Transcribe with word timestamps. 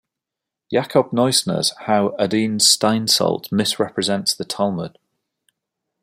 Jacob 0.73 1.11
Neusner's 1.11 1.75
How 1.81 2.15
Adin 2.17 2.57
Steinsaltz 2.57 3.51
Misrepresents 3.51 4.33
the 4.35 4.43
Talmud. 4.43 4.97